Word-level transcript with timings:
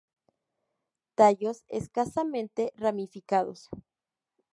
Tallos 1.13 1.63
escasamente 1.67 2.73
ramificados. 2.75 3.69